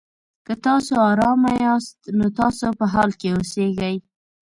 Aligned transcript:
که 0.45 0.53
تاسو 0.65 0.93
ارامه 1.11 1.53
یاست؛ 1.65 1.99
نو 2.17 2.25
تاسو 2.39 2.65
په 2.79 2.85
حال 2.93 3.11
کې 3.19 3.27
اوسېږئ. 3.35 3.95